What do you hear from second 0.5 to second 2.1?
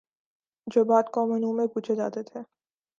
جو بت قوم نوح میں پوجے